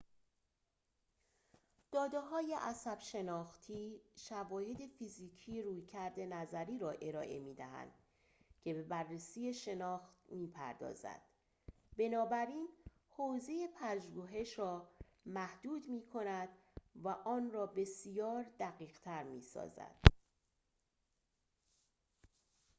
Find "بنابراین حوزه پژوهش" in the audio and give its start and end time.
11.97-14.59